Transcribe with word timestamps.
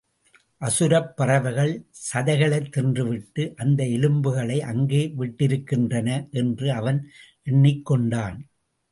அசுரப் 0.57 1.17
பறவைகள் 1.17 1.73
சதைகளைத் 2.13 2.71
தின்றுவிட்டு 2.77 3.43
அந்த 3.55 3.83
எலும்புகளை 3.83 4.59
அங்கே 4.61 5.13
விட்டிருக்கின்றன 5.19 6.29
என்று 6.31 6.71
அவன் 6.71 6.99
எண்ணிக் 7.43 7.85
கொண்டான். 7.85 8.39